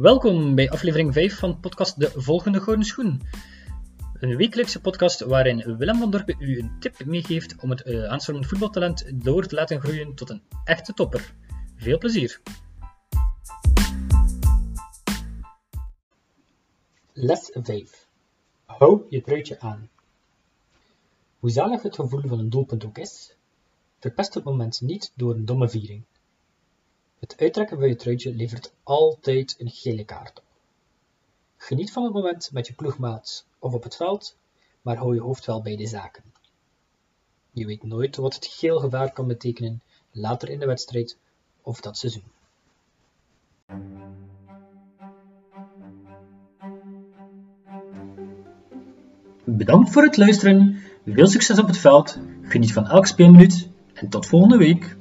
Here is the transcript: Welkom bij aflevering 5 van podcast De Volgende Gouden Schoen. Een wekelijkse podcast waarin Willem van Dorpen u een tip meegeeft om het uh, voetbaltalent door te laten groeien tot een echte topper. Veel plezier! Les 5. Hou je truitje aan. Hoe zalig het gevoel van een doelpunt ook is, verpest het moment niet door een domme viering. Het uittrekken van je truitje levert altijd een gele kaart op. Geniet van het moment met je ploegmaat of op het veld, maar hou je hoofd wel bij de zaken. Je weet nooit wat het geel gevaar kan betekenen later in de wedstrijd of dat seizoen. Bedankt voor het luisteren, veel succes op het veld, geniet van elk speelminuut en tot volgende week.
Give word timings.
Welkom 0.00 0.54
bij 0.54 0.70
aflevering 0.70 1.12
5 1.12 1.38
van 1.38 1.60
podcast 1.60 2.00
De 2.00 2.12
Volgende 2.14 2.60
Gouden 2.60 2.84
Schoen. 2.84 3.20
Een 4.14 4.36
wekelijkse 4.36 4.80
podcast 4.80 5.20
waarin 5.20 5.76
Willem 5.76 5.98
van 5.98 6.10
Dorpen 6.10 6.36
u 6.38 6.58
een 6.58 6.76
tip 6.80 7.04
meegeeft 7.04 7.56
om 7.62 7.70
het 7.70 7.86
uh, 7.86 8.18
voetbaltalent 8.40 9.24
door 9.24 9.46
te 9.46 9.54
laten 9.54 9.80
groeien 9.80 10.14
tot 10.14 10.30
een 10.30 10.42
echte 10.64 10.92
topper. 10.92 11.34
Veel 11.76 11.98
plezier! 11.98 12.40
Les 17.12 17.50
5. 17.52 18.06
Hou 18.64 19.02
je 19.08 19.20
truitje 19.20 19.60
aan. 19.60 19.90
Hoe 21.38 21.50
zalig 21.50 21.82
het 21.82 21.94
gevoel 21.94 22.22
van 22.26 22.38
een 22.38 22.50
doelpunt 22.50 22.84
ook 22.84 22.98
is, 22.98 23.36
verpest 23.98 24.34
het 24.34 24.44
moment 24.44 24.80
niet 24.80 25.12
door 25.14 25.34
een 25.34 25.44
domme 25.44 25.68
viering. 25.68 26.02
Het 27.20 27.34
uittrekken 27.38 27.78
van 27.78 27.88
je 27.88 27.96
truitje 27.96 28.34
levert 28.34 28.72
altijd 28.82 29.54
een 29.58 29.70
gele 29.70 30.04
kaart 30.04 30.38
op. 30.38 30.44
Geniet 31.56 31.92
van 31.92 32.04
het 32.04 32.12
moment 32.12 32.50
met 32.52 32.66
je 32.66 32.72
ploegmaat 32.72 33.44
of 33.58 33.72
op 33.72 33.82
het 33.82 33.96
veld, 33.96 34.36
maar 34.82 34.96
hou 34.96 35.14
je 35.14 35.20
hoofd 35.20 35.46
wel 35.46 35.62
bij 35.62 35.76
de 35.76 35.86
zaken. 35.86 36.22
Je 37.50 37.66
weet 37.66 37.82
nooit 37.82 38.16
wat 38.16 38.34
het 38.34 38.46
geel 38.46 38.78
gevaar 38.78 39.12
kan 39.12 39.26
betekenen 39.26 39.82
later 40.10 40.48
in 40.48 40.58
de 40.58 40.66
wedstrijd 40.66 41.16
of 41.62 41.80
dat 41.80 41.98
seizoen. 41.98 42.24
Bedankt 49.44 49.90
voor 49.90 50.02
het 50.02 50.16
luisteren, 50.16 50.82
veel 51.06 51.26
succes 51.26 51.58
op 51.58 51.66
het 51.66 51.78
veld, 51.78 52.18
geniet 52.42 52.72
van 52.72 52.86
elk 52.86 53.06
speelminuut 53.06 53.68
en 53.92 54.08
tot 54.08 54.26
volgende 54.26 54.56
week. 54.56 54.98